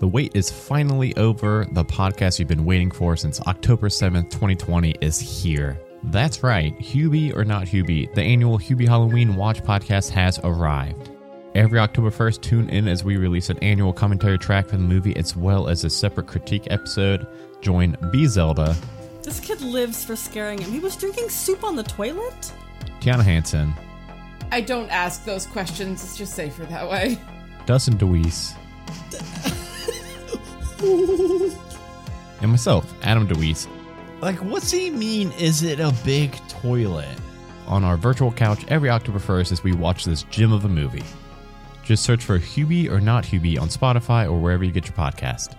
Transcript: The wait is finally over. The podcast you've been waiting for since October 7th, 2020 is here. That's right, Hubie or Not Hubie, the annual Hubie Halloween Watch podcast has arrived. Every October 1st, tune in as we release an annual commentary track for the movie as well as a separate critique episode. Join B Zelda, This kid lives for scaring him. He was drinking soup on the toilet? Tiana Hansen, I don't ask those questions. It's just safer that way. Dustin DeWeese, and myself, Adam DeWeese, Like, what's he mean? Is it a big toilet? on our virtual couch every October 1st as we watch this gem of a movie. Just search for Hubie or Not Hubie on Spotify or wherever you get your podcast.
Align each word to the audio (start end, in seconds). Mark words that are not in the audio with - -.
The 0.00 0.08
wait 0.08 0.32
is 0.34 0.50
finally 0.50 1.16
over. 1.16 1.66
The 1.72 1.84
podcast 1.84 2.38
you've 2.38 2.48
been 2.48 2.64
waiting 2.64 2.90
for 2.90 3.16
since 3.16 3.40
October 3.42 3.88
7th, 3.88 4.30
2020 4.30 4.96
is 5.00 5.18
here. 5.18 5.80
That's 6.04 6.42
right, 6.42 6.76
Hubie 6.78 7.34
or 7.34 7.44
Not 7.44 7.64
Hubie, 7.66 8.12
the 8.14 8.20
annual 8.22 8.58
Hubie 8.58 8.86
Halloween 8.86 9.36
Watch 9.36 9.62
podcast 9.62 10.10
has 10.10 10.38
arrived. 10.44 11.10
Every 11.54 11.78
October 11.78 12.10
1st, 12.10 12.42
tune 12.42 12.68
in 12.68 12.88
as 12.88 13.04
we 13.04 13.16
release 13.16 13.48
an 13.48 13.58
annual 13.60 13.92
commentary 13.92 14.36
track 14.38 14.66
for 14.66 14.76
the 14.76 14.82
movie 14.82 15.16
as 15.16 15.34
well 15.36 15.68
as 15.68 15.84
a 15.84 15.90
separate 15.90 16.26
critique 16.26 16.66
episode. 16.70 17.26
Join 17.62 17.96
B 18.12 18.26
Zelda, 18.26 18.76
This 19.22 19.40
kid 19.40 19.62
lives 19.62 20.04
for 20.04 20.16
scaring 20.16 20.58
him. 20.58 20.70
He 20.70 20.80
was 20.80 20.96
drinking 20.96 21.30
soup 21.30 21.64
on 21.64 21.76
the 21.76 21.84
toilet? 21.84 22.52
Tiana 23.00 23.22
Hansen, 23.22 23.72
I 24.50 24.60
don't 24.60 24.90
ask 24.90 25.24
those 25.24 25.46
questions. 25.46 26.04
It's 26.04 26.18
just 26.18 26.34
safer 26.34 26.64
that 26.66 26.90
way. 26.90 27.18
Dustin 27.64 27.96
DeWeese, 27.96 28.54
and 32.40 32.50
myself, 32.50 32.92
Adam 33.02 33.26
DeWeese, 33.26 33.66
Like, 34.20 34.36
what's 34.36 34.70
he 34.70 34.90
mean? 34.90 35.32
Is 35.32 35.62
it 35.62 35.80
a 35.80 35.94
big 36.04 36.32
toilet? 36.48 37.18
on 37.66 37.82
our 37.82 37.96
virtual 37.96 38.30
couch 38.30 38.62
every 38.68 38.90
October 38.90 39.18
1st 39.18 39.50
as 39.52 39.64
we 39.64 39.72
watch 39.72 40.04
this 40.04 40.24
gem 40.24 40.52
of 40.52 40.66
a 40.66 40.68
movie. 40.68 41.02
Just 41.82 42.02
search 42.02 42.22
for 42.22 42.38
Hubie 42.38 42.90
or 42.90 43.00
Not 43.00 43.24
Hubie 43.24 43.58
on 43.58 43.68
Spotify 43.68 44.30
or 44.30 44.38
wherever 44.38 44.62
you 44.64 44.70
get 44.70 44.84
your 44.86 44.94
podcast. 44.94 45.54